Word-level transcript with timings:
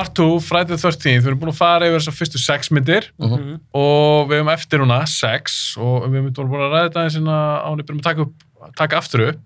part 0.00 0.14
2, 0.16 0.40
Friday 0.40 0.76
the 0.76 0.80
13th, 0.80 1.20
við 1.20 1.28
erum 1.30 1.40
búin 1.42 1.52
að 1.52 1.58
fara 1.60 1.88
yfir 1.90 2.00
þessar 2.00 2.16
fyrstu 2.16 2.40
sex 2.40 2.70
myndir 2.72 3.08
Mhm. 3.20 3.60
og 3.76 4.28
við 4.30 4.40
hefum 4.40 4.52
eftir 4.54 4.80
núna 4.80 5.00
sex 5.06 5.76
og 5.76 6.08
við 6.08 6.22
hefum 6.22 6.48
búin 6.48 6.64
að 6.64 6.72
ræða 6.72 6.86
þetta 6.88 7.04
eins 7.04 7.18
og 7.20 7.28
ánum 7.68 7.84
byrjum 7.84 8.00
að 8.00 8.08
taka, 8.08 8.20
upp, 8.22 8.72
taka 8.76 8.96
aftur 8.98 9.24
upp 9.28 9.40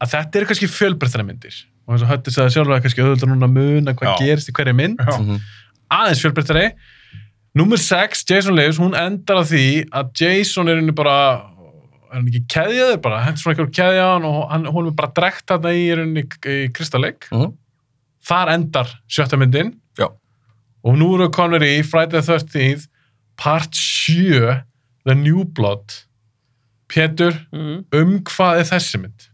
að 0.00 0.12
þetta 0.14 0.36
eru 0.38 0.46
kannski 0.52 0.68
fjölbreyttari 0.70 1.26
myndir 1.26 1.56
og 1.88 1.94
eins 1.96 2.04
og 2.04 2.10
hötti 2.12 2.30
sagði 2.34 2.54
sjálfur 2.54 2.76
að 2.76 2.82
kannski 2.86 3.02
auðvitað 3.02 3.32
núna 3.32 3.48
að 3.48 3.56
muna 3.58 3.94
hvað 3.98 4.12
Já. 4.12 4.18
gerist 4.22 4.48
í 4.48 4.52
hverju 4.54 4.74
mynd 4.78 4.98
Já. 5.02 5.18
Mhm. 5.18 5.40
aðeins 5.90 6.22
fjölbreyttari 6.24 6.72
Númer 7.58 7.78
6, 7.80 8.24
Jason 8.28 8.54
Lives, 8.54 8.76
hún 8.78 8.92
endar 8.94 9.40
á 9.40 9.42
því 9.42 9.88
að 9.90 10.10
Jason 10.20 10.68
er 10.68 10.76
henni 10.76 10.92
bara 10.94 11.40
er 12.12 12.14
hann 12.20 12.26
ekki 12.28 12.44
keðjaður 12.46 13.00
bara, 13.02 13.22
hendur 13.24 13.40
svona 13.42 13.54
eitthvað 13.56 13.72
keðja 13.74 14.04
á 14.04 14.10
hann 14.14 14.24
og 14.28 14.50
hann, 14.52 14.64
hún 14.66 14.86
er 14.86 14.94
bara 14.94 15.10
drekt 15.16 15.46
þarna 15.50 15.72
í 15.74 15.88
henni 15.90 16.22
í 16.22 16.68
Kristalleik 16.76 17.26
Mhm. 17.32 17.52
Þar 18.28 18.52
endar 18.54 18.90
sjötta 19.08 19.38
myndin 19.40 19.74
Já. 19.98 20.08
og 20.84 20.98
nú 21.00 21.14
eru 21.16 21.30
konur 21.34 21.64
í 21.64 21.82
Friday 21.84 22.20
the 22.20 22.24
13th 22.38 22.88
part 23.36 23.74
7 23.74 24.62
The 25.06 25.14
New 25.14 25.44
Blood 25.44 26.04
Pétur, 26.88 27.34
Mhm. 27.52 27.84
um 27.92 28.18
hvað 28.24 28.60
er 28.60 28.64
þessi 28.64 28.98
mynd? 29.00 29.28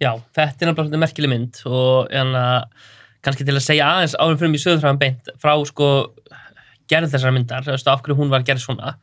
Já, 0.00 0.14
þetta 0.34 0.62
er 0.62 0.68
náttúrulega 0.72 0.98
merkileg 1.02 1.28
mynd 1.28 1.58
og 1.66 2.08
hérna, 2.10 2.64
kannski 3.22 3.44
til 3.44 3.54
að 3.54 3.64
segja 3.66 3.84
aðeins 3.90 4.14
árum 4.16 4.38
fyrir 4.38 4.50
mig 4.50 4.60
sögurþráðan 4.62 4.98
beint 4.98 5.28
frá 5.42 5.52
sko 5.66 5.88
gerð 6.88 7.10
þessar 7.12 7.34
myndar, 7.34 7.62
þú 7.66 7.74
veist 7.74 7.86
af 7.90 8.02
hverju 8.02 8.16
hún 8.16 8.30
var 8.30 8.42
gerð 8.42 8.62
svona, 8.64 8.94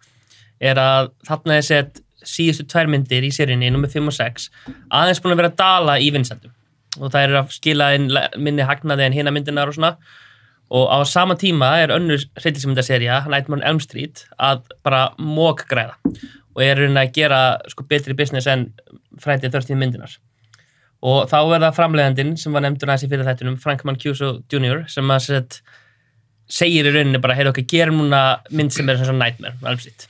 er 0.59 0.75
að 0.75 1.11
þarna 1.27 1.57
er 1.57 1.61
sett 1.61 2.01
síðustu 2.23 2.65
tvær 2.67 2.87
myndir 2.89 3.23
í 3.23 3.29
serinni, 3.31 3.69
nummer 3.71 3.87
5 3.87 4.07
og 4.07 4.13
6, 4.13 4.49
aðeins 4.91 5.21
búin 5.21 5.35
að 5.35 5.41
vera 5.43 5.49
að 5.51 5.59
dala 5.61 5.99
í 5.99 6.09
vinsendum 6.11 6.51
og 6.99 7.11
það 7.13 7.23
er 7.23 7.35
að 7.41 7.53
skila 7.55 7.91
inn 7.97 8.07
minni 8.41 8.65
hagnaði 8.67 9.07
en 9.07 9.15
hina 9.15 9.33
myndinar 9.33 9.71
og 9.71 9.77
svona. 9.77 9.95
Og 10.67 10.89
á 10.91 10.99
sama 11.07 11.37
tíma 11.39 11.69
er 11.79 11.93
önnur 11.95 12.25
hryllismyndaserja, 12.41 13.21
Nightmare 13.31 13.61
on 13.61 13.67
Elm 13.69 13.79
Street, 13.79 14.25
að 14.35 14.65
bara 14.83 15.13
mók 15.19 15.63
græða 15.69 15.95
og 16.57 16.63
er 16.65 16.79
raunin 16.81 16.97
að 16.97 17.13
gera 17.13 17.39
sko 17.69 17.85
betri 17.87 18.15
business 18.17 18.49
en 18.49 18.71
Friday 19.21 19.51
13 19.53 19.77
myndinar 19.77 20.17
og 21.05 21.27
þá 21.29 21.37
er 21.41 21.61
það 21.61 21.75
framleiðandinn 21.77 22.35
sem 22.41 22.55
var 22.55 22.63
nefndur 22.65 22.89
aðeins 22.89 23.05
í 23.05 23.09
fyrir 23.11 23.27
þættunum, 23.27 23.59
Frank 23.61 23.83
Mancuso 23.85 24.31
Jr. 24.49 24.87
sem 24.89 25.13
að 25.13 25.23
set, 25.27 25.59
segir 26.49 26.89
í 26.89 26.93
rauninni 26.95 27.21
bara, 27.21 27.35
heyrðu 27.37 27.53
okkur, 27.53 27.67
gerum 27.69 27.99
núna 28.01 28.21
mynd 28.49 28.73
sem 28.73 28.89
er 28.89 28.97
svona 29.03 29.27
Nightmare, 29.27 29.59
alveg 29.61 29.85
sitt 29.85 30.07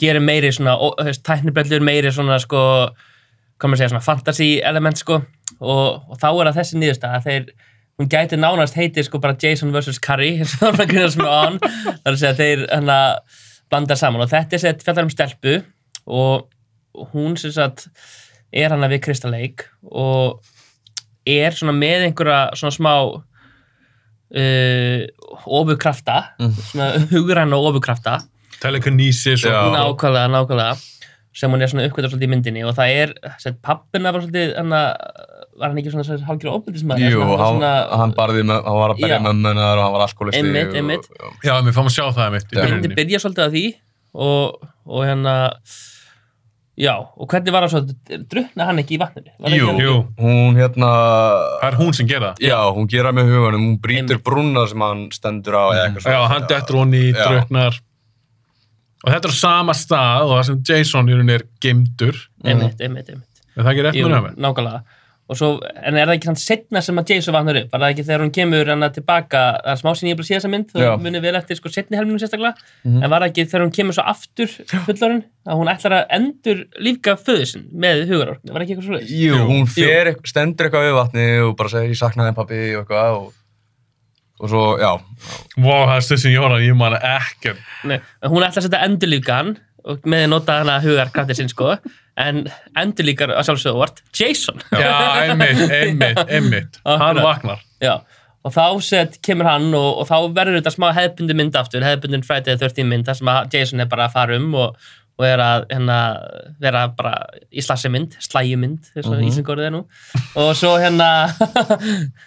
gerum 0.00 0.24
meiri 0.26 0.52
svona, 0.54 0.76
tæknibrellur 1.26 1.82
meiri 1.84 2.12
svona 2.14 2.38
sko, 2.42 2.62
hvað 3.58 3.72
maður 3.72 3.82
segja, 3.82 3.92
svona 3.92 4.06
fantasy 4.06 4.50
element 4.64 5.02
sko 5.02 5.20
og, 5.60 6.02
og 6.10 6.16
þá 6.20 6.28
er 6.30 6.46
það 6.50 6.58
þessi 6.60 6.80
niðurstað 6.80 7.16
að 7.18 7.26
þeir 7.28 7.44
hún 8.00 8.08
gæti 8.08 8.36
nánast 8.40 8.74
heitið 8.78 9.04
sko 9.06 9.18
bara 9.22 9.36
Jason 9.42 9.72
vs. 9.74 9.98
Curry 10.02 10.30
eins 10.40 10.54
og 10.62 10.78
það 10.78 10.94
að 10.96 11.58
er 11.62 12.12
að 12.12 12.18
segja 12.22 12.32
að 12.32 12.40
þeir 12.42 12.64
hana 12.72 12.98
blandar 13.72 13.96
saman 14.00 14.24
og 14.24 14.30
þetta 14.32 14.56
er 14.58 14.62
sett 14.64 14.82
fjallar 14.84 15.06
um 15.06 15.12
stelpu 15.12 15.58
og 16.06 16.48
hún 17.12 17.36
sem 17.40 17.52
sagt 17.54 17.86
er 18.52 18.72
hana 18.74 18.88
við 18.92 19.04
Crystal 19.06 19.30
Lake 19.32 19.68
og 19.88 20.42
er 21.28 21.54
svona 21.56 21.72
með 21.76 22.08
einhverja 22.08 22.40
svona 22.58 22.74
smá 22.74 22.94
uh, 24.36 25.00
ofurkrafta 25.46 26.16
Mm. 26.40 26.52
svona 26.70 26.88
hugræna 27.12 27.56
ofurkrafta 27.56 28.18
Telekinesis 28.62 29.42
Já. 29.44 29.54
og 29.66 29.72
nákvæmlega, 29.74 30.28
nákvæmlega 30.30 30.76
sem 31.34 31.50
hún 31.50 31.62
er 31.62 31.66
svona 31.70 31.86
uppkvæmdur 31.88 32.10
svolítið 32.12 32.28
í 32.28 32.30
myndinni 32.30 32.62
og 32.68 32.74
það 32.76 32.88
er, 33.02 33.12
sett 33.40 33.56
pappina 33.64 34.12
var 34.12 34.20
svolítið 34.22 34.52
hana, 34.58 34.82
var 35.62 35.70
hann 35.70 35.78
ekki 35.82 35.92
svona, 35.94 36.04
svona 36.08 36.26
hálfgjör 36.28 36.56
óbyrðismæður 36.58 37.14
Jú, 37.14 37.22
hann, 37.40 37.62
hann 38.02 38.14
barði 38.18 38.42
með, 38.50 38.60
hann 38.66 38.80
var 38.82 38.94
að 38.96 39.00
berja 39.06 39.20
mömmunar 39.22 39.78
og 39.78 39.84
hann 39.86 39.94
var 39.96 40.04
alkoholisti 40.08 40.42
Einmitt, 40.42 40.68
og- 40.72 40.80
einmitt. 40.82 41.08
já. 41.14 41.30
Já, 41.48 41.54
við 41.62 41.76
fáum 41.78 41.88
að 41.90 41.96
sjá 41.96 42.04
það 42.18 42.32
mitt 42.36 42.44
í 42.44 42.56
Já. 42.56 42.60
myndi 42.62 42.68
byrjuninni. 42.72 42.98
byrja 43.00 43.22
svolítið 43.22 43.46
að 43.46 43.56
því 43.56 43.64
og, 44.12 44.68
og 44.92 45.04
hérna 45.06 45.34
já, 46.82 46.94
og 46.98 47.28
hvernig 47.28 47.52
var 47.54 47.66
það 47.66 47.72
svo 47.74 48.18
drukna 48.32 48.66
hann 48.68 48.80
ekki 48.82 48.96
í 48.96 49.00
vatninu? 49.02 49.32
Jú, 49.52 49.70
Jú, 49.82 49.94
hún 50.18 50.56
hérna 50.58 50.90
það 51.60 51.66
er 51.68 51.76
hún 51.78 51.92
sem 51.96 52.08
gera 52.10 52.32
það. 52.32 52.44
Já, 52.48 52.58
hún 52.76 52.88
gera 52.90 53.12
með 53.14 53.28
huganum, 53.32 53.66
hún 53.68 53.78
brýtur 53.84 54.16
Einmitt. 54.16 54.24
brúnar 54.26 54.68
sem 54.72 54.80
hann 54.84 55.02
stendur 55.14 55.54
á 55.60 55.64
eða 55.68 55.82
eitthvað 55.90 56.16
Já, 56.16 56.20
hann 56.32 56.46
dettur 56.48 56.80
hún 56.80 56.96
í 56.96 57.04
Já. 57.12 57.20
draugnar 57.28 57.78
og 59.02 59.10
þetta 59.12 59.28
er 59.28 59.34
á 59.34 59.38
sama 59.42 59.72
stað 59.76 60.24
og 60.30 60.34
það 60.38 60.44
sem 60.48 60.58
Jason 60.70 61.08
í 61.10 61.14
rauninni 61.16 61.34
er 61.38 61.44
geimdur 61.60 62.16
einmitt, 62.46 62.80
einmitt, 62.80 63.08
einmitt 63.10 63.28
er 63.52 63.62
það 63.66 63.72
ekki 63.74 63.84
rétt 63.88 63.98
Jú, 63.98 64.06
með 64.08 64.14
nefnir? 64.16 64.36
nákvæmlega 64.46 64.80
og 64.80 65.00
svo, 65.38 65.48
en 65.62 65.96
er 65.96 66.08
það 66.08 66.16
ekki 66.16 66.28
þannig 66.28 66.42
setna 66.42 66.80
sem 66.82 66.98
að 67.00 67.10
Jason 67.12 67.34
vatnar 67.36 67.58
upp, 67.62 67.68
var 67.72 67.82
það 67.82 67.92
ekki 67.94 68.04
þegar 68.08 68.22
hún 68.24 68.32
kemur 68.36 68.70
hann 68.72 68.86
tilbaka, 68.92 69.42
það 69.62 69.72
er 69.72 69.80
smá 69.80 69.90
sinni 69.96 70.12
ég 70.12 70.18
bara 70.18 70.26
sé 70.28 70.34
þessa 70.36 70.50
mynd 70.52 70.72
þá 70.72 70.80
munið 71.04 71.24
vel 71.24 71.34
eftir 71.38 71.58
sko 71.58 71.72
setni 71.72 71.98
helminum 71.98 72.20
sérstaklega. 72.20 72.54
Mhm. 72.84 72.98
en 73.02 73.10
var 73.12 73.22
það 73.22 73.28
ekki 73.30 73.46
þegar 73.52 73.64
hún 73.64 73.74
kemur 73.78 73.96
svo 73.96 74.04
aftur 74.12 74.50
fullorinn, 74.88 75.22
að 75.46 75.60
hún 75.62 75.72
ætlar 75.72 75.96
að 76.00 76.16
endur 76.18 76.64
lífga 76.88 77.16
föðusinn 77.22 77.68
með 77.72 78.04
hugarorkni, 78.10 78.52
var 78.52 78.66
ekki 78.66 78.76
eitthvað 78.76 78.90
svo 78.90 79.00
Jú, 79.22 79.38
hún 79.48 79.70
fer, 79.70 80.12
stendur 80.26 80.68
eitthvað 80.68 80.88
við 80.90 80.98
vatni 80.98 81.28
og 81.46 81.56
bara 81.56 81.72
segir 81.72 81.94
ég 81.94 82.02
saknaði 82.02 82.36
pappi 82.36 82.62
og 82.76 82.82
eitthvað 82.82 83.18
og, 83.22 83.32
og 84.42 84.52
svo, 84.52 84.64
já. 84.82 84.92
Vá, 85.56 85.76
það 85.86 85.96
er 85.96 86.06
stuð 86.10 86.24
sem 86.26 86.48
að 86.50 86.66
ég 86.66 86.76
man 86.76 86.98
ekki 86.98 87.54
Nei, 87.88 88.00
en 88.00 88.30
hún 88.34 88.42
ætlar 88.42 88.58
að 88.58 88.68
setja 88.68 88.84
endurlífga 88.88 89.38
hann 89.38 89.54
og 89.82 90.04
með 90.06 90.26
að 90.26 90.30
nota 90.30 90.60
hana 90.60 90.78
hugarkraftið 90.82 91.40
sinn 91.40 91.50
sko 91.50 91.76
en 92.20 92.42
endurlíkar 92.76 93.30
að 93.32 93.46
sjálfsögðu 93.48 93.80
vart 93.80 94.02
Jason. 94.18 94.58
Já, 94.72 94.92
einmitt, 95.26 95.62
einmitt, 95.72 96.18
einmitt. 96.28 96.80
Hann 96.84 97.20
vaknar. 97.24 97.62
Já, 97.82 97.94
og 98.44 98.52
þá 98.56 98.64
set, 98.84 99.20
kemur 99.24 99.46
hann 99.48 99.70
og, 99.78 100.02
og 100.02 100.08
þá 100.10 100.16
verður 100.36 100.58
þetta 100.60 100.74
smá 100.74 100.90
hefbundi 100.96 101.36
mynd 101.38 101.56
aftur, 101.56 101.84
hefbundin 101.86 102.24
Friday 102.26 102.56
the 102.58 102.68
13 102.68 102.88
mynd, 102.90 103.06
þar 103.08 103.20
sem 103.20 103.30
að 103.32 103.56
Jason 103.56 103.80
er 103.84 103.88
bara 103.92 104.08
að 104.10 104.16
fara 104.18 104.36
um 104.36 104.52
og, 104.58 104.76
og 105.20 105.26
er 105.28 105.40
að 105.44 105.66
hérna, 105.70 105.98
vera 106.60 106.86
bara 106.98 107.14
í 107.52 107.62
slassi 107.64 107.90
mynd, 107.92 108.16
slæju 108.24 108.58
mynd, 108.60 108.88
þess 108.94 109.06
að 109.08 109.18
Mhm. 109.20 109.28
Ísingórið 109.30 109.68
er 109.68 109.74
nú. 109.76 109.82
Og 110.42 110.52
svo 110.58 110.72
hérna, 110.82 111.08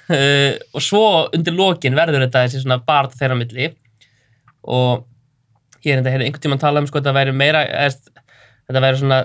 uh, 0.10 0.54
og 0.76 0.82
svo 0.86 1.04
undir 1.36 1.56
lokin 1.58 1.98
verður 1.98 2.26
þetta 2.26 2.46
þessi 2.46 2.64
svona 2.64 2.80
barð 2.86 3.18
þeirra 3.20 3.38
milli. 3.40 3.72
Og 4.66 5.06
ég 5.86 5.94
er 5.94 6.00
enda 6.02 6.10
að 6.14 6.24
einhvern 6.26 6.42
tímann 6.46 6.62
tala 6.62 6.82
um 6.82 6.88
sko, 6.90 7.02
þetta 7.02 7.14
væri 7.18 7.34
meira, 7.38 7.62
eða, 7.66 8.16
þetta 8.66 8.82
væri 8.82 9.00
svona, 9.02 9.20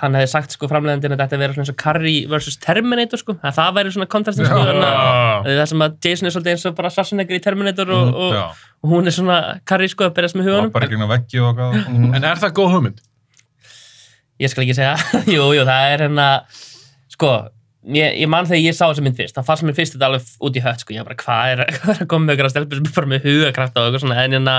hann 0.00 0.16
hefði 0.18 0.30
sagt 0.34 0.54
sko 0.56 0.68
framleiðandinn 0.68 1.14
að 1.16 1.22
þetta 1.22 1.38
væri 1.40 1.54
svona 1.56 1.64
eins 1.64 1.72
og 1.72 1.78
Carrie 1.80 2.26
vs. 2.28 2.58
Terminator 2.64 3.20
sko, 3.22 3.36
að 3.40 3.56
það 3.56 3.70
væri 3.78 3.94
svona 3.94 4.08
kontrastin 4.12 4.48
sko, 4.48 4.60
að 4.60 4.82
Já, 4.84 5.54
Það 5.54 5.64
sem 5.72 5.84
að 5.86 5.96
Jason 6.08 6.28
er 6.28 6.34
svolítið 6.36 6.54
eins 6.54 6.66
og 6.68 6.76
bara 6.78 6.92
Schwarzenegger 6.92 7.38
í 7.38 7.42
Terminator 7.44 7.94
og, 7.96 8.12
og, 8.26 8.36
Já, 8.36 8.44
og 8.84 8.92
hún 8.92 9.08
er 9.08 9.16
svona 9.16 9.38
Carrie 9.68 9.92
sko 9.92 10.08
að 10.08 10.14
berjast 10.18 10.36
með 10.38 10.50
hugunum. 10.50 10.70
bara 10.74 10.88
ekki 10.88 10.98
inn 10.98 11.06
á 11.08 11.10
veggi 11.14 11.40
og 11.40 11.50
eitthvað. 11.52 12.14
En 12.20 12.28
er 12.30 12.42
það 12.44 12.54
góð 12.60 12.72
hugmynd? 12.76 13.02
Ég 14.44 14.50
skal 14.52 14.64
ekki 14.66 14.76
segja. 14.76 14.94
jú, 15.34 15.48
jú, 15.54 15.64
það 15.68 15.88
er 15.94 16.04
hérna, 16.04 16.28
sko, 17.14 17.32
ég, 17.94 18.16
ég 18.24 18.30
man 18.34 18.48
þegar 18.50 18.64
ég 18.64 18.76
sá 18.76 18.84
þessa 18.88 19.04
mynd 19.06 19.18
fyrst, 19.20 19.36
það 19.38 19.48
fannst 19.48 19.66
mér 19.68 19.76
fyrst 19.78 19.94
þetta 19.96 20.08
alveg 20.10 20.30
út 20.48 20.58
í 20.58 20.62
hött, 20.64 20.82
sko, 20.84 20.96
ég 20.96 21.06
bara, 21.06 21.18
hvað 21.22 21.52
er, 21.54 21.64
hvað 21.78 21.92
er 21.94 22.04
að 22.04 22.10
koma 22.10 22.26
með 22.28 22.36
ykkur 22.36 22.48
að 22.50 22.54
stelpur 22.56 22.80
sem 22.80 22.88
bara 22.98 23.12
með 23.14 23.28
hugakraft 23.28 23.78
og 23.78 23.86
eitthvað 23.88 24.04
svona, 24.04 24.18
en 24.24 24.34
hérna, 24.36 24.56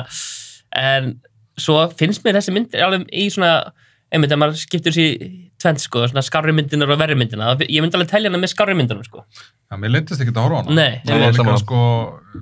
en 0.79 1.09
svo 1.57 1.87
finnst 1.97 2.23
mér 2.25 2.39
þessi 2.39 2.53
mynd 2.55 2.75
alveg 2.75 3.05
í 3.13 3.25
svona, 3.33 3.71
einmitt, 4.11 4.31
ef 4.31 4.39
maður 4.41 4.59
skiptur 4.59 4.91
sér 4.95 5.07
í 5.15 5.29
tvend, 5.61 5.79
sko, 5.81 6.03
svona 6.11 6.21
skarri 6.25 6.51
myndinar 6.53 6.91
og 6.93 6.99
verri 6.99 7.15
myndina, 7.17 7.53
ég 7.63 7.81
myndi 7.81 7.95
alveg 7.97 8.09
telja 8.11 8.29
hana 8.29 8.41
með 8.43 8.51
skarri 8.53 8.75
myndunum, 8.77 9.03
sko. 9.07 9.23
Já, 9.71 9.77
mér 9.81 9.93
leyndist 9.95 10.21
ekki 10.21 10.33
að 10.35 10.43
horfa 10.45 10.59
á 10.59 10.61
hana. 10.65 10.75
Nei, 10.75 11.01
Það 11.07 11.23
var 11.23 11.33
líka 11.39 11.57
sko, 11.63 11.79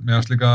mér 0.02 0.14
finnst 0.18 0.32
líka 0.34 0.50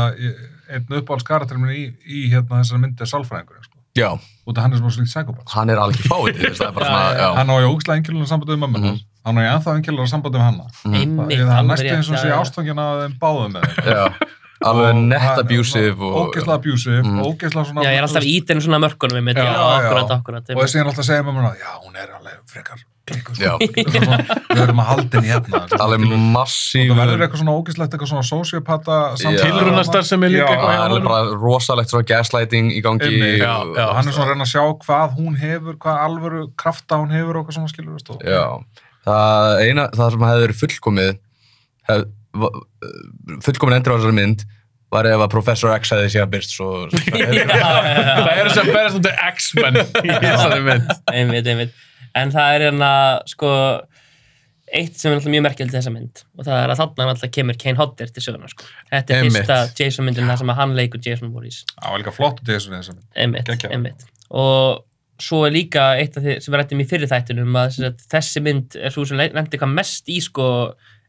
einn 0.70 0.98
uppáhalds 1.00 1.26
karakter 1.26 1.58
minn 1.58 1.72
í, 1.74 1.84
í 2.06 2.28
hérna 2.30 2.60
þessari 2.60 2.84
myndi 2.84 3.02
er 3.02 3.10
sálfræðingurinn, 3.10 3.64
sko. 3.66 3.76
Já, 3.98 4.10
Út 4.46 4.58
af 4.58 4.62
hann 4.64 4.72
er 4.74 4.78
svona 4.78 4.92
svolítið 4.94 5.10
psykopat. 5.10 5.48
hann 5.56 5.70
er 5.70 5.78
alveg 5.82 6.04
fáið 6.06 6.36
til 6.38 6.44
þess, 6.50 6.60
það 6.60 6.68
er 6.68 6.74
bara 6.76 6.86
svona, 6.86 7.08
já, 7.10 7.18
já. 7.24 7.30
Hann 7.40 7.50
á 7.50 7.54
í 7.58 7.66
ógislega 7.70 7.98
engilunar 8.00 8.28
sambandi 8.30 8.52
við 8.54 8.60
mömmu 8.62 8.78
Mhm. 8.84 9.00
Hann 9.26 9.36
á 9.36 9.40
í 9.42 9.48
ennþá 9.50 9.72
engilunar 9.76 10.08
sambandi 10.08 10.38
við 10.38 10.46
hanna. 10.46 10.66
Einmitt, 10.86 11.40
Það 11.40 11.58
er 11.58 11.66
næstu 11.70 11.90
eins 11.96 12.10
og 12.10 12.16
sé 12.22 12.28
já. 12.30 12.36
ástfangin 12.40 12.78
að 12.80 13.00
þeim 13.02 13.16
báðum 13.20 13.52
með 13.56 13.62
þeim. 13.74 14.14
Alveg 14.60 14.98
nett 15.08 15.38
abusive 15.40 16.04
og... 16.04 16.16
Ógislega 16.28 16.58
abusive, 16.60 17.00
Mhm. 17.00 17.20
ógislega 17.24 17.64
svona... 17.70 17.82
Já, 17.86 17.90
ég 17.94 17.98
er 18.02 18.06
alltaf 18.06 18.26
í 18.28 18.36
þenni 18.44 18.64
svona 18.66 18.80
mörkunum 18.84 19.16
við 19.16 19.24
mitt, 19.30 19.40
Já, 19.40 19.48
já, 19.48 19.66
akkurat, 19.80 20.10
akkurat. 20.18 20.50
Og 20.54 20.62
þessi 20.66 20.80
er 20.82 20.90
alltaf 20.90 21.04
að 21.04 21.08
segja 21.08 21.24
með 21.24 21.38
mér 21.38 21.54
já, 21.62 21.70
hún 21.80 21.96
er 21.96 22.10
alveg 22.18 22.40
frekar 22.50 22.82
við 23.10 24.58
verðum 24.60 24.80
að 24.82 24.88
halda 24.90 25.18
henni 25.18 25.30
hérna. 25.32 25.60
Alveg 25.80 26.04
Og 26.04 26.20
massíf... 26.34 26.90
það 26.92 27.00
verður 27.00 27.24
eitthvað 27.24 27.40
svona 27.42 27.54
ógislegt, 27.56 27.94
eitthvað 27.96 28.10
svona 28.12 28.26
sociopata 28.28 28.98
Já. 29.18 29.30
Tilraunastar 29.40 30.06
sem 30.06 30.26
er 30.28 30.34
líka 30.36 30.52
er 30.54 30.94
honum. 30.94 31.08
bara 31.08 31.32
rosalegt 31.40 31.90
svona 31.90 32.06
gaslighting 32.06 32.70
í 32.76 32.82
gangi. 32.84 33.10
Hann 33.40 34.06
er 34.06 34.12
svona 34.14 34.28
að 34.28 34.32
reyna 34.34 34.46
að 34.46 34.52
sjá 34.52 34.62
hvað 34.84 35.18
hún 35.18 35.40
hefur, 35.40 35.80
hvað 35.80 36.04
alvöru 36.06 36.44
krafta 36.60 37.00
hún 37.02 37.10
hefur 37.16 37.40
og 37.40 37.48
hvað 37.48 37.58
svona 37.58 37.72
skilur 37.72 37.98
það 39.00 39.60
eina, 39.64 39.88
það 39.96 40.10
sem 40.14 40.24
hefði 40.28 40.42
verið 40.44 40.58
fullkomið, 40.60 41.20
fullkomin 42.34 43.78
endur 43.78 43.94
á 43.94 43.98
þessari 43.98 44.16
mynd, 44.16 44.44
var 44.90 45.06
ef 45.06 45.22
að 45.22 45.30
Professor 45.32 45.70
X 45.76 45.92
hefði 45.94 46.08
síðan 46.16 46.32
byrst 46.32 46.56
svo... 46.56 46.70
Það 46.90 48.32
eru 48.40 48.50
sem 48.54 48.70
berðast 48.72 48.98
út 48.98 49.08
af 49.12 49.22
X-Men 49.36 49.78
í 49.80 50.16
þessari 50.24 50.64
mynd 50.66 50.90
einmitt, 51.14 51.46
einmitt. 51.52 51.78
En 52.18 52.32
það 52.34 52.56
er 52.56 52.64
hérna, 52.66 52.90
sko, 53.30 53.50
eitt 54.74 54.98
sem 54.98 55.12
er 55.12 55.18
alltaf 55.20 55.30
mjög 55.30 55.44
merkjöld 55.46 55.72
þessa 55.74 55.92
mynd 55.94 56.24
og 56.38 56.46
það 56.46 56.58
er 56.64 56.72
að 56.74 56.80
þarna 56.82 57.06
alltaf 57.12 57.32
kemur 57.34 57.58
Kane 57.58 57.78
Hodder 57.78 58.10
til 58.14 58.22
söguna 58.24 58.50
sko. 58.50 58.66
þetta 58.90 59.14
er 59.16 59.24
Einmitt. 59.24 59.38
fyrsta 59.46 59.58
Jason 59.78 60.06
myndin 60.06 60.30
þar 60.30 60.38
sem 60.42 60.52
að 60.54 60.58
hann 60.60 60.74
leikur 60.78 61.02
Jason 61.06 61.32
Voorhees 61.34 61.62
Það 61.74 61.90
var 61.94 62.02
líka 62.02 62.14
flott 62.14 62.42
út 62.42 62.50
í 62.50 62.54
þessu 62.54 62.74
þessum. 62.74 63.00
einmitt, 63.18 63.46
Geggjað. 63.50 63.74
einmitt. 63.74 64.04
og 64.30 64.84
svo 65.20 65.40
er 65.48 65.54
líka 65.56 65.88
eitt 66.00 66.14
af 66.18 66.22
því 66.24 66.36
sem 66.42 66.54
við 66.54 66.60
rættum 66.62 66.82
í 66.82 66.86
fyrir 66.88 67.10
þættinum 67.10 67.58
að 67.62 67.80
þessi 68.14 68.42
mynd 68.46 68.78
er 68.78 68.94
svo 68.94 69.04
sem 69.10 69.18
lendi 69.20 69.58
hvað 69.60 69.74
mest 69.74 70.10
í 70.10 70.20
sko 70.24 70.46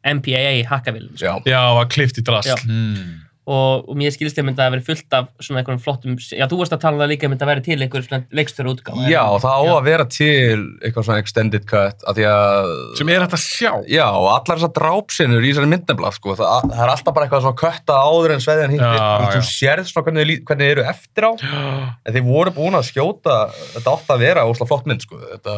MPAA 0.05 0.53
hakkavillin 0.71 1.17
sko. 1.17 1.25
Já, 1.45 1.51
Já, 1.53 1.61
var 1.77 1.91
klift 1.93 2.17
í 2.17 2.23
drast. 2.25 2.49
Já. 2.49 2.57
Mm. 2.65 3.19
og, 3.51 3.87
og 3.89 3.95
mér 3.97 4.13
skilst 4.13 4.37
ég 4.37 4.45
myndi 4.45 4.61
að 4.61 4.67
það 4.67 4.73
veri 4.75 4.83
fullt 4.85 5.15
af 5.17 5.25
svona 5.41 5.59
einhverjum 5.59 5.79
flottum, 5.81 6.13
já 6.37 6.45
þú 6.47 6.59
varst 6.59 6.75
að 6.75 6.81
tala 6.83 6.95
um 6.95 7.01
það 7.01 7.09
líka 7.11 7.29
myndi 7.31 7.43
að 7.43 7.49
veri 7.49 7.63
til 7.65 7.77
einhver 7.81 8.03
svona 8.05 8.37
leikstöru 8.37 8.69
útgáfa 8.75 9.07
já 9.09 9.23
það 9.41 9.55
á 9.57 9.61
að 9.73 9.87
vera 9.89 10.05
til 10.13 10.59
eitthvað 10.85 11.07
svona 11.07 11.23
extended 11.23 11.65
cut 11.67 12.05
af 12.07 12.15
því 12.19 12.27
að 12.29 12.69
Sem 12.99 13.09
er 13.11 13.25
hægt 13.25 13.33
að 13.35 13.41
sjá. 13.43 13.71
Já, 13.89 14.05
og 14.13 14.27
allar 14.35 14.61
þessar 14.61 14.73
drápsinnur 14.77 15.41
í 15.41 15.49
þessari 15.51 15.71
myndnefla, 15.73 16.11
sko, 16.15 16.35
það, 16.37 16.69
það 16.69 16.83
er 16.85 16.93
alltaf 16.93 17.17
bara 17.17 17.27
eitthvað 17.27 17.43
svona 17.47 17.61
kötta 17.63 17.97
áður 18.05 18.35
en 18.37 18.45
sveðjan 18.45 18.75
hittir. 18.75 19.01
Já, 19.01 19.09
Þú, 19.25 19.41
já. 19.41 19.49
sérð 19.49 19.89
svona 19.89 20.05
hvernig, 20.07 20.37
hvernig 20.45 20.69
þið 20.69 20.75
eru 20.77 20.85
eftir 20.93 21.27
á, 21.27 21.31
en 22.05 22.15
þeir 22.15 22.27
voru 22.29 22.55
búin 22.61 22.77
að 22.77 22.87
skjóta, 22.93 23.39
þetta 23.73 23.97
átt 23.97 24.13
að 24.15 24.23
vera 24.27 24.45
ósla 24.53 24.69
flott 24.69 24.87
mynd, 24.89 25.03
sko, 25.09 25.19
þetta, 25.33 25.57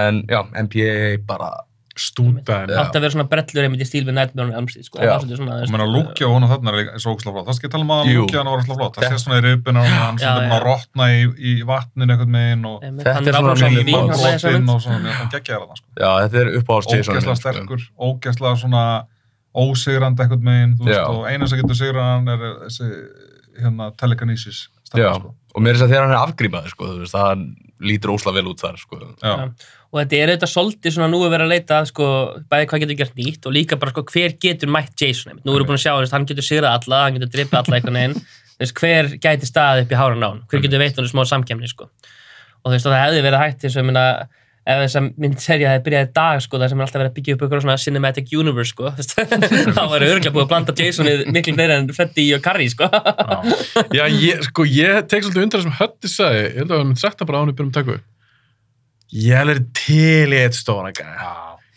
en 0.00 0.24
já, 0.32 0.40
MPA 0.64 0.96
bara, 1.28 1.52
Stúta 1.94 2.56
átt 2.66 2.96
að 2.96 3.04
vera 3.04 3.12
svona 3.14 3.28
brellur 3.30 3.66
einmitt 3.68 3.82
í 3.84 3.86
stíl 3.86 4.02
við 4.02 4.16
Nightmare 4.16 4.48
on 4.48 4.56
Elm 4.58 4.66
Street 4.66 4.88
sko. 4.88 4.98
Það 4.98 5.12
svolítið 5.22 5.38
svona, 5.38 5.58
Og 5.62 5.70
mér 5.70 5.82
að 5.84 5.92
lúkja 5.94 6.26
og 6.26 6.46
þarna 6.50 6.72
er 6.72 6.78
er 6.82 7.02
svo 7.04 7.12
ógæslega 7.14 7.34
flott. 7.36 7.46
Það 7.46 7.56
skal 7.58 7.68
ég 7.68 7.72
tala 7.74 7.84
um 7.86 7.92
að 7.94 8.10
lúkja 8.10 8.38
hann 8.40 8.50
var 8.50 8.58
ógæslega 8.58 8.78
flott. 8.80 8.98
Það 8.98 9.14
sé 9.14 9.20
svona 9.22 9.38
í 9.38 9.44
ripina 9.44 9.78
og 9.84 9.92
hann 9.94 10.18
svona 10.18 10.40
búin 10.40 10.56
að 10.56 10.64
rotna 10.66 11.04
í, 11.14 11.20
í 11.38 11.52
vatninu 11.68 12.10
einhvern 12.16 12.38
veginn 12.38 12.66
og 12.66 12.82
Einmitt, 12.88 13.04
Þetta 13.06 13.14
er 13.14 13.28
er 13.28 13.32
svona 13.38 13.54
áfram 13.54 13.72
mín 13.78 13.86
svona 13.94 14.54
hann 14.58 14.74
og 14.74 14.80
svona, 14.82 15.14
geggja 15.30 15.60
þarna 15.60 15.76
sko. 15.78 15.86
já, 16.02 16.10
þetta 16.24 16.36
er 16.42 16.48
uppáhalds 16.58 16.90
Jason. 16.90 17.14
Ógæslega 17.14 17.36
sko. 17.38 17.42
sterkur, 17.44 17.80
ógæslega 18.08 18.54
svona 18.64 18.84
ósigrandi 19.54 20.24
einhvern 20.24 20.50
veginn, 20.50 20.74
þú 20.80 20.90
veist, 20.90 21.06
og 21.14 21.30
eina 21.30 21.46
sem 21.46 21.62
getur 21.62 21.78
sigrað 21.78 22.10
hann 22.10 22.28
er 22.34 22.42
þessi, 22.66 22.90
hérna. 29.22 29.54
Og 29.94 30.00
að 30.00 30.02
hann 30.02 30.10
það 30.10 30.18
þar, 30.18 30.18
þetta 30.18 30.18
er 30.18 30.32
auðvitað 30.32 30.50
svolítið 30.50 30.94
svona 30.94 31.08
nú 31.12 31.20
að 31.22 31.34
vera 31.34 31.44
að 31.46 31.52
leita 31.52 31.76
að 31.78 31.90
sko, 31.92 32.06
bæði 32.50 32.68
hvað 32.70 32.82
getur 32.82 32.98
gert 32.98 33.18
nýtt 33.20 33.46
og 33.46 33.54
líka 33.54 33.78
bara 33.78 33.94
sko, 33.94 34.02
hver 34.10 34.32
getur 34.42 34.72
mætt 34.74 34.94
Jason 34.98 35.30
einmitt. 35.30 35.44
nú 35.46 35.54
erum 35.54 35.62
við 35.62 35.70
búin 35.70 35.78
að 35.78 35.84
sjá, 35.84 35.92
veist, 36.00 36.14
hann 36.16 36.26
getur 36.26 36.46
sigrað 36.46 36.78
alla 36.80 37.02
hann 37.04 37.18
getur 37.20 37.30
drippið 37.36 37.60
alla 37.62 38.08
Þú 38.54 38.62
veist, 38.62 38.76
hver 38.78 39.08
gæti 39.18 39.46
staðið 39.50 39.84
upp 39.84 39.92
í 39.94 39.98
háran 39.98 40.26
á 40.26 40.28
hann 40.30 40.42
hver 40.50 40.62
getur 40.62 40.82
veitt 40.82 40.98
hann 40.98 41.10
smá 41.10 41.24
samkemni 41.26 41.70
sko. 41.70 41.86
og 41.86 42.66
þú 42.70 42.74
veist, 42.74 42.86
og 42.86 42.94
það 42.94 43.02
hefði 43.04 43.22
verið 43.26 43.42
hægt 43.42 43.64
eins 43.64 43.74
og 43.74 43.82
ég 43.82 43.88
meina 43.88 44.04
ef 44.64 44.78
þess 44.80 44.96
að 44.96 45.08
mynd 45.20 45.42
serja 45.42 45.72
hefði 45.72 45.84
byrjað 45.88 46.06
í 46.06 46.12
dag 46.16 46.38
sko, 46.40 46.60
það 46.60 46.70
sem 46.70 46.78
er 46.78 46.86
alltaf 46.86 47.00
verið 47.00 47.10
að 47.10 47.16
byggja 47.18 47.34
upp 47.34 47.42
eitthvað 47.44 47.64
svona 47.64 47.76
cinematic 47.82 48.30
universe 48.32 48.72
sko, 48.72 48.92
þá 49.76 49.82
var 49.90 50.06
örgulega 50.06 50.32
búið 50.32 50.44
að 50.46 50.52
blanda 50.54 50.76
Jasonið 50.78 51.26
miklu 51.34 51.56
meira 51.58 51.76
en 51.82 51.90
Freddy 51.92 52.24
og 52.36 52.44
Carrie 52.46 52.70
sko. 52.72 52.88
Já, 53.92 54.06
ég, 54.08 54.40
sko, 54.48 54.64
ég 54.64 55.04
tek 55.10 55.26
svolítið 55.26 55.44
undir 55.44 55.60
það 55.60 55.66
sem 55.66 55.76
Hötti 55.82 56.12
sagði, 56.14 56.46
ég 56.46 56.58
held 56.62 56.70
að 56.70 56.78
við 56.78 56.86
myndum 56.86 57.02
sagt 57.02 57.20
það 57.20 57.32
bara 57.32 57.36
á 57.36 57.40
hann 57.42 57.52
í 57.52 57.58
byrjum 57.58 57.74
tökku. 57.76 57.98
Ég 59.14 59.36
að 59.38 59.60
til 59.78 60.32
í 60.34 60.40
eitt 60.42 60.56
stóna 60.58 60.90
gæja. 60.94 61.30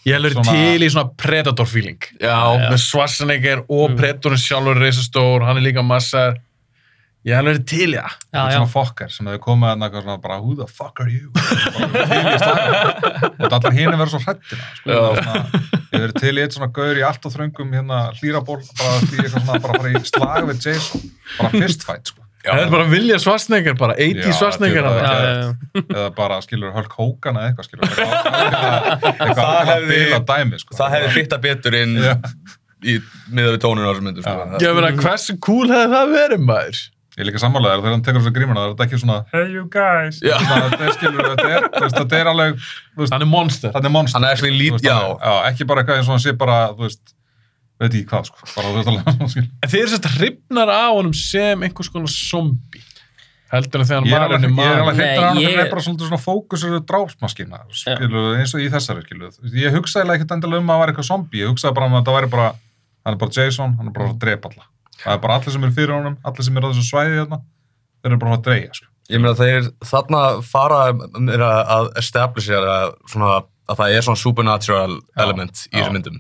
Ég 0.08 0.16
að 0.18 0.24
Svona- 0.34 0.52
til 0.58 0.82
í 0.82 0.90
svona 0.90 1.10
Predator 1.20 1.66
feeling. 1.68 2.00
Já, 2.22 2.38
Með 2.72 2.80
Schwarzenegger 2.82 3.60
og 3.70 3.92
Mm. 3.92 3.98
Predatorinn 4.00 4.40
sjálfur 4.42 4.76
er 4.78 4.82
reisastór, 4.88 5.46
hann 5.46 5.58
er 5.58 5.62
líka 5.72 5.84
massar. 5.86 6.38
Ég 7.28 7.36
held 7.36 7.48
að 7.50 7.66
til 7.68 7.90
í 7.92 7.98
það. 7.98 8.08
já, 8.08 8.16
Þetta 8.32 8.48
er 8.48 8.52
já, 8.52 8.58
svona 8.58 8.72
fokkar 8.72 9.12
sem 9.12 9.26
hefur 9.28 9.40
komið 9.44 9.68
að 9.68 9.82
eitthvað 9.84 10.04
svona 10.04 10.22
bara 10.22 10.38
who 10.40 10.56
the 10.56 10.66
fuck 10.68 11.00
are 11.02 11.10
you 11.12 11.28
og 13.38 13.52
allar 13.52 13.74
hinn 13.76 13.92
verður 13.92 14.14
svo 14.14 14.22
hrættina 14.24 14.68
sko. 14.78 14.88
Já. 14.88 15.02
Ég 15.92 16.00
verður 16.04 16.16
til 16.22 16.34
í 16.38 16.44
eitt 16.46 16.56
svona 16.56 16.70
gaur 16.72 16.96
í 16.96 17.04
allt 17.08 17.26
og 17.28 17.34
þröngum 17.36 17.74
hérna 17.76 18.00
hlýraból 18.20 18.62
bara 18.80 18.96
í 19.02 19.18
eitthvað 19.18 19.44
svona 19.44 19.60
bara 19.66 19.82
fara 19.82 19.92
í 19.92 20.04
slag 20.08 20.48
við 20.48 20.58
Jason 20.70 21.12
bara 21.38 21.50
fist 21.58 21.84
fight 21.88 22.12
sko. 22.14 22.24
Það 22.48 22.64
er 22.66 22.72
bara 22.74 22.86
að 22.88 22.92
vilja 22.96 23.18
Schwarzenegger, 23.24 23.78
bara 23.80 23.96
80 23.98 24.24
Já, 24.24 24.34
Schwarzenegger. 24.40 24.84
þetta 24.88 24.98
er 24.98 25.08
þarna. 25.08 25.14
já, 25.14 25.22
bara- 25.22 25.32
já, 25.38 25.82
já. 25.82 25.84
eða 25.98 26.10
bara 26.22 26.38
skilur 26.46 26.72
Hulk 26.78 26.94
Hogan 27.00 27.36
eða 27.42 27.50
eitthvað 27.52 27.68
skilur 27.70 27.84
eitthvað 27.92 29.42
Það 29.42 29.72
hefði- 29.72 30.04
sko. 30.64 30.78
það 30.80 30.94
hefði 30.98 31.10
fitta 31.18 31.38
betur 31.48 31.78
inn 31.82 31.96
Já. 32.02 32.14
í 32.84 33.00
miða 33.34 33.56
við 33.56 33.62
tónun 33.64 33.88
á 33.88 33.90
þessum 33.92 34.08
myndu, 34.12 34.22
sko. 34.26 34.36
Já. 34.38 34.62
Ég 34.68 34.78
meina, 34.78 34.92
hversu 35.02 35.38
cool 35.48 35.68
hefði 35.72 35.90
það 35.96 36.14
verið, 36.18 36.46
maður? 36.52 36.84
ég 37.18 37.24
er 37.24 37.30
líka 37.32 37.40
sammálaður 37.42 37.80
þegar 37.82 37.94
hann 37.96 38.02
tekur 38.06 38.22
þessu 38.22 38.34
grímuna 38.36 38.62
það 38.62 38.68
er 38.68 38.74
þetta 38.76 38.86
ekki 38.86 38.98
svona 39.02 39.16
hey 39.32 39.46
you 39.56 39.64
guys 39.74 40.20
þetta 40.22 40.86
er 40.86 40.92
skilur 40.94 41.30
þetta 41.32 41.48
þú 41.74 41.82
veist, 41.82 41.96
þetta 41.98 42.20
alveg 42.30 42.60
Hann 43.16 43.26
er 43.26 43.30
monster. 43.32 43.72
er 44.36 44.38
er 44.38 44.44
ekki 45.50 45.66
bara 45.72 45.82
eitthvað 45.82 45.98
eins 46.04 46.12
og 46.12 46.14
hann 46.14 46.22
sé 46.28 46.34
bara, 46.38 46.58
þú 46.78 46.86
veist, 46.86 47.16
veit 47.80 47.94
ekki 47.94 48.06
hvað, 48.10 48.30
sko, 48.32 48.48
bara, 48.56 48.74
veist, 48.76 48.92
alveg, 48.92 49.30
skil. 49.34 49.44
En 49.64 49.70
þeir 49.74 49.82
eru 49.84 49.92
sérst 49.94 50.08
hrifnar 50.18 50.70
á 50.74 50.86
honum 50.96 51.14
sem 51.18 51.64
einhvers 51.68 51.90
konar 51.94 52.10
zombi. 52.14 52.82
Heldur 53.48 53.80
en 53.84 53.88
þegar 53.88 54.08
Ég 54.08 54.12
er 54.12 54.20
hann 54.20 54.32
var 54.32 54.40
henni 54.42 54.50
ég 54.60 54.68
er 54.68 54.80
alveg 54.82 54.88
maður. 54.88 54.98
hreittur 54.98 55.24
á 55.24 55.28
hann, 55.28 55.36
Nei, 55.38 55.44
hann 55.46 55.54
ég- 55.54 55.66
er 55.66 55.70
bara 55.72 55.84
svolítið 55.86 56.08
svona 56.10 56.20
fókusur 56.20 56.80
drápsmaskina, 56.90 57.60
skilu, 57.72 58.24
eins 58.42 58.54
og 58.58 58.60
í 58.60 58.68
þessari, 58.74 59.04
skilu. 59.06 59.30
Ég 59.56 59.72
hugsaði 59.78 60.16
ekkert 60.18 60.34
endilega 60.36 60.60
um 60.60 60.68
að 60.68 60.74
það 60.76 60.82
væri 60.84 60.92
eitthvað 60.96 61.08
zombi, 61.12 61.40
ég 61.44 61.48
hugsaði 61.54 61.76
bara 61.78 61.86
um 61.88 61.96
að 61.96 62.06
það 62.10 62.18
væri 62.18 62.30
bara, 62.34 62.50
hann 63.06 63.14
er 63.14 63.22
bara 63.22 63.32
Jason, 63.38 63.78
hann 63.80 63.88
er 63.88 63.96
bara 63.96 64.10
að 64.12 64.20
drepa 64.20 64.52
alla. 64.52 64.66
Það 64.98 65.14
er 65.14 65.22
bara 65.24 65.38
allir 65.40 65.52
sem 65.56 65.64
eru 65.64 65.76
fyrir 65.78 65.96
honum, 65.96 66.18
allir 66.28 66.44
sem 66.50 66.58
eru 66.58 66.68
á 66.68 66.72
þessu 66.74 66.86
svæði 66.92 67.16
þarna, 67.22 67.40
þeir 68.04 68.12
eru 68.12 68.20
bara 68.26 68.36
að 68.36 68.44
dreja, 68.50 68.74
sko. 68.82 68.88
Ég 69.08 69.22
meina 69.24 69.36
þeir 69.40 69.72
þarna 69.88 70.22
fara 70.44 70.80
er 70.92 71.44
að 71.48 71.60
að 71.78 71.86
establisha 72.04 72.60
að, 72.60 72.96
svona, 73.08 73.32
að 73.72 73.78
það 73.80 73.96
er 73.96 74.02
svona 74.10 74.20
supernatural 74.26 74.98
Já, 75.00 75.24
element 75.24 75.56
í 75.56 75.70
já. 75.72 75.78
þessum 75.80 75.94
myndum. 76.02 76.18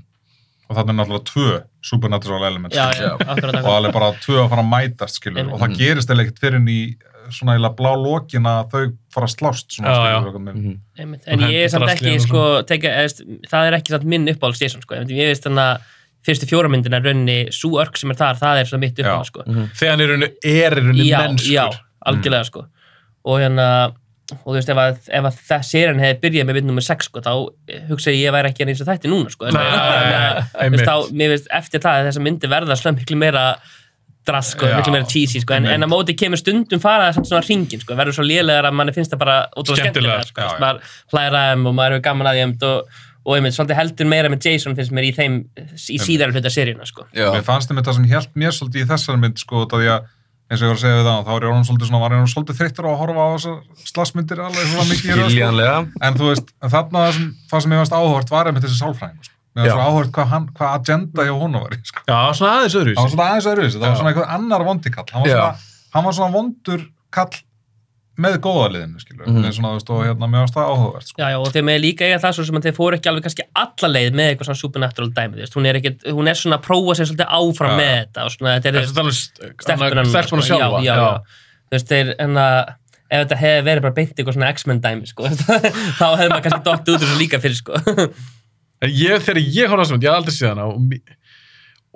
Og 0.67 0.75
þannig 0.75 0.89
er 0.91 0.97
náttúrulega 0.99 1.27
tvö 1.31 1.51
supernatural 1.87 2.43
element, 2.43 2.73
já, 2.75 2.89
já, 2.91 3.13
akkurat, 3.15 3.27
og 3.29 3.55
akkurat. 3.55 3.67
alveg 3.77 3.93
bara 3.95 4.09
tvö 4.19 4.39
að 4.43 4.49
fara 4.51 4.63
að 4.65 4.71
mætast 4.73 5.15
skilur, 5.21 5.37
Einmitt. 5.39 5.53
og 5.55 5.61
það 5.61 5.77
gerist 5.79 6.09
eða 6.11 6.23
ekkert 6.25 6.39
fyrir 6.43 6.65
í 6.67 6.79
svona 7.31 7.55
eða 7.59 7.69
blá 7.75 7.91
lokin 7.95 8.43
að 8.47 8.69
þau 8.71 8.81
fara 9.15 9.27
að 9.27 9.33
slást 9.35 9.71
svona, 9.77 9.93
Já, 9.95 10.17
skilur, 10.21 10.39
Mhm. 10.39 10.73
Einmitt. 10.99 11.23
En 11.27 11.43
Og 11.43 11.49
ég 11.49 11.63
er 11.63 11.69
samt 11.71 11.89
ekki, 11.93 12.19
sko, 12.19 12.63
teka, 12.67 12.87
eðst, 13.03 13.21
það 13.47 13.67
er 13.67 13.73
ekki 13.79 13.93
samt 13.95 14.03
minn 14.03 14.27
uppáhalds 14.27 14.61
Jason, 14.61 14.81
sko. 14.81 14.95
Ég 14.95 15.07
veist 15.31 15.43
þannig 15.43 15.63
að 15.63 15.81
fyrstu 16.27 16.47
fjóramyndin 16.51 16.93
er 16.93 17.01
rauninni, 17.01 17.47
svo 17.51 17.79
örk 17.79 17.95
sem 17.97 18.11
er 18.11 18.15
þar, 18.15 18.35
það 18.35 18.59
er 18.59 18.65
svona 18.65 18.79
mitt 18.83 18.95
uppáhald, 18.99 19.25
sko. 19.25 19.43
Þegar 19.47 19.91
hann 19.91 20.01
er 20.01 20.07
í 20.07 20.11
rauninni, 20.11 20.33
er 20.43 20.71
í 20.71 20.81
rauninni 20.83 21.07
Já, 21.07 21.19
mennskur. 21.27 21.79
algjörlega, 22.05 22.45
sko. 22.45 22.65
Og 23.25 23.39
hérna, 23.39 23.93
og 24.35 24.43
þú 24.43 24.55
veist, 24.57 24.69
ef 24.73 24.79
að, 24.81 24.97
ef 25.07 25.27
að 25.29 25.39
það 25.47 25.65
serien 25.69 26.01
hefði 26.03 26.19
byrjað 26.25 26.47
með 26.49 26.57
mynd 26.59 26.69
nummer 26.71 26.83
6, 26.83 27.07
sko, 27.07 27.21
þá 27.23 27.31
hugsa 27.87 28.11
ég 28.11 28.25
ég 28.25 28.35
væri 28.35 28.51
ekki 28.51 28.65
eins 28.65 28.83
og 28.83 28.89
þætti 28.89 29.11
núna, 29.11 29.31
sko. 29.31 29.47
Nei, 29.55 29.63
að, 29.63 30.39
þú 30.51 30.63
einmitt. 30.65 30.81
veist, 30.81 30.89
þá, 30.89 31.15
mér 31.21 31.31
veist, 31.31 31.49
eftir 31.59 31.83
það, 31.85 32.07
þessar 32.09 32.25
myndir 32.25 32.51
verða 32.51 32.77
svona 32.79 32.99
miklu 32.99 33.19
meira 33.21 33.45
drass, 34.27 34.51
sko, 34.57 34.67
Já, 34.67 34.75
miklu 34.81 34.95
meira 34.97 35.07
cheesy, 35.07 35.41
sko, 35.45 35.55
en, 35.55 35.69
en 35.71 35.87
að 35.87 35.91
móti 35.93 36.15
kemur 36.19 36.41
stundum 36.41 36.83
fara 36.83 37.13
það 37.15 37.29
svona 37.29 37.45
hringin, 37.47 37.83
sko, 37.85 37.95
verður 37.95 38.17
svo 38.19 38.27
lélegar 38.27 38.67
að 38.67 38.75
manni 38.75 38.95
finnst 38.97 39.15
það 39.15 39.23
bara 39.23 39.37
ótrúlega 39.55 39.85
skemmtilega, 39.85 40.27
sko, 40.33 40.49
maður 40.59 40.97
hlæra 41.15 41.45
þeim 41.53 41.63
og 41.71 41.77
maður 41.79 41.95
hefur 41.95 42.05
gaman 42.09 42.31
að 42.33 42.41
þeim 42.41 42.55
og, 42.67 42.99
og 43.23 43.37
einmitt, 43.37 43.55
svolítið 43.55 43.79
heldur 43.79 44.11
meira 44.11 44.33
með 44.33 44.49
Jason 44.49 44.75
finnst 44.75 44.95
mér 44.95 45.07
í 45.07 45.13
þeim, 45.15 45.39
í 45.95 46.01
síðar 46.03 46.35
hluta 46.35 46.51
seríuna, 46.51 46.87
sko. 46.89 47.07
Já. 47.15 47.29
mér 47.31 47.47
fannst 47.47 47.71
þeim 47.71 47.79
þetta 47.79 47.95
sem 47.95 48.11
hjælt 48.11 48.35
mér 48.35 48.59
svolítið 48.59 48.83
í 48.83 48.89
þessari 48.91 49.23
mynd 49.23 49.39
sko, 49.39 49.63
af 49.63 49.79
því 49.79 49.91
að 49.95 50.11
eins 50.47 50.61
og 50.61 50.65
ég 50.65 50.71
var 50.71 50.77
að 50.77 50.83
segja 50.83 50.97
við 50.97 51.07
það, 51.07 51.23
þá 51.27 51.31
er 51.35 51.45
orðin 51.49 51.65
svolítið 51.67 51.89
svona, 51.89 52.01
var 52.03 52.13
orðin 52.17 52.31
svolítið 52.31 52.59
þreyttur 52.61 52.87
á 52.87 52.89
að 52.91 52.99
horfa 53.01 53.23
á 53.23 53.29
þessar 53.35 53.87
slagsmyndir 53.91 54.41
alveg 54.45 54.69
svona 54.71 54.85
mikið. 54.91 55.23
Skiljanlega. 55.27 55.79
en 56.07 56.19
þú 56.19 56.29
veist, 56.31 56.53
en 56.63 56.73
þarna 56.75 57.01
það 57.03 57.11
sem, 57.17 57.25
það 57.51 57.63
sem 57.65 57.73
ég 57.75 57.81
varst 57.83 57.97
áhört 57.97 58.31
var 58.31 58.49
einmitt 58.51 58.63
þessi 58.67 58.79
sálfræðing 58.79 59.27
sko. 59.27 59.35
var 59.57 59.71
svo 59.73 59.87
áhört 59.87 60.11
hvað, 60.15 60.29
hann, 60.31 60.45
hvað 60.57 60.75
agenda 60.77 61.25
hjá 61.27 61.33
honum 61.41 61.65
var 61.65 61.75
í, 61.75 61.79
sko. 61.83 62.03
Já, 62.07 62.17
svona 62.37 62.53
aðeins 62.61 62.77
öðru. 62.79 62.93
það 62.95 63.03
var 63.03 63.13
svona 63.15 63.27
aðeins 63.31 63.49
öðruvísi, 63.51 63.79
það 63.81 63.87
var 63.89 63.99
svona 63.99 64.11
einhver 64.13 64.29
annar 64.37 64.65
vondikall 64.67 65.07
hann 65.11 65.25
var 65.25 65.31
Já. 65.33 65.37
svona, 65.41 65.89
hann 65.97 66.07
var 66.07 66.17
svona 66.19 66.35
vondur 66.37 66.83
kall 67.17 67.33
með 68.17 68.37
góða 68.41 68.67
liðinu 68.73 69.01
skilur, 69.01 69.27
mm 69.29 69.47
svona, 69.55 69.71
þú 69.71 69.77
veist, 69.77 69.91
og 69.93 70.01
hérna, 70.05 70.29
varst 70.33 70.55
það 70.55 70.71
áhugavert 70.71 71.09
sko. 71.09 71.21
Já, 71.21 71.27
já, 71.33 71.37
og 71.41 71.51
þeir 71.53 71.65
með 71.67 71.77
líka 71.83 72.07
eiga 72.07 72.19
það 72.23 72.35
svo 72.37 72.45
sem 72.47 72.57
að 72.59 72.67
þeir 72.67 72.75
fóru 72.77 72.97
ekki 72.97 73.11
alveg 73.11 73.25
kannski 73.27 73.45
alla 73.63 73.89
leið 73.93 74.17
með 74.17 74.31
eitthvað 74.31 74.49
svona 74.49 74.61
supernatural 74.61 75.09
dæmi, 75.17 75.37
þú 75.37 75.43
veist, 75.43 75.57
hún 75.57 75.69
er 75.69 75.79
ekki, 75.79 75.91
hún 76.17 76.31
er 76.31 76.39
svona 76.39 76.57
að 76.57 76.65
prófa 76.67 76.95
sér 76.97 77.09
svolítið 77.11 77.35
áfram 77.37 77.73
Já. 77.73 77.77
með 77.81 77.93
þetta 77.97 78.25
og 78.25 78.33
svona, 78.33 78.55
þetta 78.57 78.71
er 78.71 78.77
Þetta 78.77 78.97
er 78.97 79.03
alveg 79.03 79.19
stelpunar 79.67 80.09
stelpuna 80.13 80.47
sko, 80.47 80.49
sjálfa. 80.49 80.81
já, 80.81 80.87
já, 80.87 80.95
já. 80.97 81.43
þú 81.67 81.77
veist, 81.77 81.91
þeir, 81.93 82.13
en 82.25 82.41
að 82.41 82.57
ef 83.07 83.21
þetta 83.21 83.39
hefði 83.43 83.67
verið 83.69 83.85
bara 83.85 83.97
beint 83.99 84.17
eitthvað 84.17 84.37
svona 84.39 84.49
X-Men 84.55 84.81
dæmi, 84.83 85.11
sko, 85.13 85.29
þá 85.99 86.05
hefði 86.17 86.31
maður 86.33 86.47
kannski 86.47 86.65
dottið 86.65 86.97
út 86.97 86.97
úr 86.97 87.05
þessu 87.05 87.21
líka 87.21 87.41
fyrir, 87.43 87.61
sko 87.61 87.83
ég, 88.87 89.23
þegar 89.25 89.43
ég 89.45 89.71
á 89.71 89.75
þessum, 89.77 90.01
ég 90.89 91.15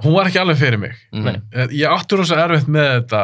hún 0.02 0.16
var 0.16 0.30
ekki 0.30 0.42
alveg 0.42 0.60
fyrir 0.60 0.82
mig. 0.82 0.96
Mhm. 1.14 1.42
Ég 1.76 1.92
átti 1.92 2.18
rosa 2.18 2.40
erfitt 2.46 2.70
með 2.72 2.90
þetta 3.02 3.22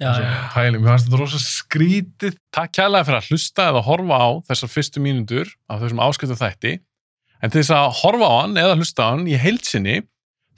Já. 0.00 0.12
pæling, 0.54 0.82
mér 0.82 0.94
fannst 0.94 1.08
þetta 1.08 1.20
rosa 1.20 1.40
skrítið. 1.42 2.38
Takk 2.54 2.72
kærlega 2.76 3.08
fyrir 3.08 3.20
að 3.20 3.28
hlusta 3.30 3.66
eða 3.70 3.82
horfa 3.86 4.20
á 4.20 4.28
þessar 4.50 4.72
fyrstu 4.74 5.02
mínútur 5.04 5.52
af 5.70 5.82
þessum 5.82 6.02
áskiptu 6.04 6.38
þætti. 6.38 6.72
En 7.40 7.52
til 7.52 7.62
þess 7.62 7.74
að 7.76 7.92
horfa 8.02 8.30
á 8.30 8.34
hann 8.42 8.56
eða 8.60 8.78
hlusta 8.78 9.06
á 9.06 9.10
hann 9.12 9.28
í 9.28 9.36
heilsinni, 9.40 10.00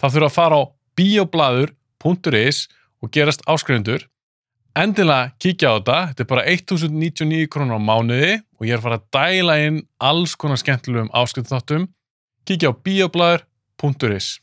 þá 0.01 0.07
þurfa 0.09 0.31
að 0.31 0.37
fara 0.39 0.59
á 0.59 0.63
bioblaður.is 0.99 2.65
og 3.03 3.13
gerast 3.15 3.45
áskrifundur. 3.51 4.09
endilega 4.73 5.33
kíkja 5.37 5.69
á 5.69 5.77
þetta, 5.77 5.97
þetta 6.09 6.23
er 6.23 6.29
bara 6.31 6.45
1099 6.49 7.49
krónur 7.53 7.77
á 7.77 7.81
mánuði 7.83 8.39
og 8.57 8.65
ég 8.65 8.73
er 8.73 8.81
að 8.81 8.87
fara 8.87 9.01
að 9.01 9.09
dæla 9.13 9.57
inn 9.67 9.83
alls 10.01 10.33
konar 10.35 10.57
skemmtilegum 10.57 11.13
áskiptþáttum 11.13 11.91
kíkja 12.49 12.73
á 12.73 12.81
bioblæður.is 12.81 14.39